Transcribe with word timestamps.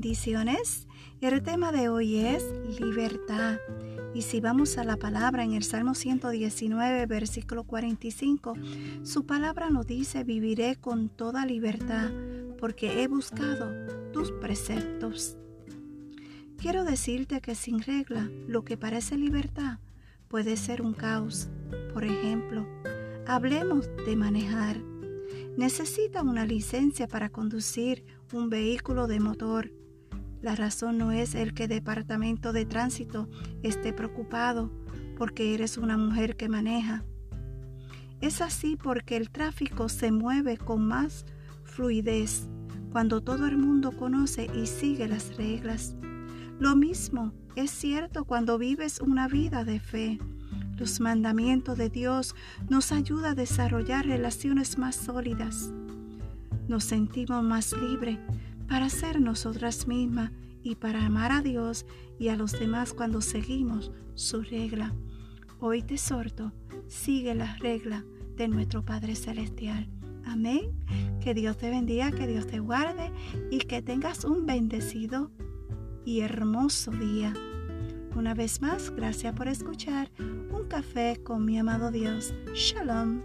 Bendiciones. 0.00 0.88
El 1.20 1.42
tema 1.42 1.72
de 1.72 1.90
hoy 1.90 2.20
es 2.20 2.42
libertad. 2.80 3.58
Y 4.14 4.22
si 4.22 4.40
vamos 4.40 4.78
a 4.78 4.84
la 4.84 4.96
palabra 4.96 5.44
en 5.44 5.52
el 5.52 5.62
Salmo 5.62 5.94
119, 5.94 7.04
versículo 7.04 7.64
45, 7.64 8.54
su 9.02 9.26
palabra 9.26 9.68
nos 9.68 9.86
dice, 9.86 10.24
viviré 10.24 10.76
con 10.76 11.10
toda 11.10 11.44
libertad 11.44 12.10
porque 12.58 13.02
he 13.02 13.08
buscado 13.08 13.70
tus 14.10 14.32
preceptos. 14.32 15.36
Quiero 16.56 16.84
decirte 16.84 17.42
que 17.42 17.54
sin 17.54 17.82
regla, 17.82 18.26
lo 18.48 18.64
que 18.64 18.78
parece 18.78 19.18
libertad 19.18 19.80
puede 20.28 20.56
ser 20.56 20.80
un 20.80 20.94
caos. 20.94 21.50
Por 21.92 22.04
ejemplo, 22.04 22.66
hablemos 23.26 23.86
de 24.06 24.16
manejar. 24.16 24.78
Necesita 25.58 26.22
una 26.22 26.46
licencia 26.46 27.06
para 27.06 27.28
conducir 27.28 28.02
un 28.32 28.48
vehículo 28.48 29.06
de 29.06 29.20
motor. 29.20 29.70
La 30.42 30.56
razón 30.56 30.96
no 30.96 31.12
es 31.12 31.34
el 31.34 31.52
que 31.52 31.68
Departamento 31.68 32.52
de 32.52 32.64
Tránsito 32.64 33.28
esté 33.62 33.92
preocupado 33.92 34.70
porque 35.18 35.54
eres 35.54 35.76
una 35.76 35.98
mujer 35.98 36.36
que 36.36 36.48
maneja. 36.48 37.04
Es 38.22 38.40
así 38.40 38.76
porque 38.76 39.16
el 39.16 39.30
tráfico 39.30 39.88
se 39.88 40.12
mueve 40.12 40.56
con 40.56 40.86
más 40.86 41.26
fluidez 41.64 42.48
cuando 42.90 43.20
todo 43.20 43.46
el 43.46 43.58
mundo 43.58 43.92
conoce 43.92 44.50
y 44.54 44.66
sigue 44.66 45.08
las 45.08 45.36
reglas. 45.36 45.94
Lo 46.58 46.74
mismo 46.74 47.32
es 47.54 47.70
cierto 47.70 48.24
cuando 48.24 48.58
vives 48.58 49.00
una 49.00 49.28
vida 49.28 49.64
de 49.64 49.78
fe. 49.78 50.18
Los 50.78 51.00
mandamientos 51.00 51.76
de 51.76 51.90
Dios 51.90 52.34
nos 52.70 52.92
ayudan 52.92 53.32
a 53.32 53.34
desarrollar 53.34 54.06
relaciones 54.06 54.78
más 54.78 54.96
sólidas. 54.96 55.70
Nos 56.68 56.84
sentimos 56.84 57.42
más 57.44 57.72
libres 57.74 58.18
para 58.70 58.88
ser 58.88 59.20
nosotras 59.20 59.88
mismas 59.88 60.30
y 60.62 60.76
para 60.76 61.04
amar 61.04 61.32
a 61.32 61.42
Dios 61.42 61.86
y 62.20 62.28
a 62.28 62.36
los 62.36 62.52
demás 62.52 62.94
cuando 62.94 63.20
seguimos 63.20 63.90
su 64.14 64.42
regla. 64.42 64.94
Hoy 65.58 65.82
te 65.82 65.94
exhorto, 65.94 66.52
sigue 66.86 67.34
la 67.34 67.56
regla 67.56 68.04
de 68.36 68.46
nuestro 68.46 68.84
Padre 68.84 69.16
Celestial. 69.16 69.88
Amén. 70.24 70.70
Que 71.20 71.34
Dios 71.34 71.58
te 71.58 71.68
bendiga, 71.68 72.12
que 72.12 72.28
Dios 72.28 72.46
te 72.46 72.60
guarde 72.60 73.10
y 73.50 73.58
que 73.58 73.82
tengas 73.82 74.24
un 74.24 74.46
bendecido 74.46 75.32
y 76.04 76.20
hermoso 76.20 76.92
día. 76.92 77.34
Una 78.14 78.34
vez 78.34 78.62
más, 78.62 78.90
gracias 78.90 79.34
por 79.34 79.48
escuchar 79.48 80.12
Un 80.18 80.68
Café 80.68 81.20
con 81.24 81.44
mi 81.44 81.58
amado 81.58 81.90
Dios. 81.90 82.32
Shalom. 82.54 83.22